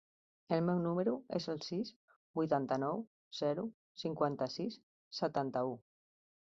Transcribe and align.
El 0.55 0.61
meu 0.69 0.79
número 0.85 1.11
es 1.39 1.45
el 1.53 1.61
sis, 1.67 1.91
vuitanta-nou, 2.39 3.05
zero, 3.43 3.67
cinquanta-sis, 4.07 4.81
setanta-u. 5.23 5.81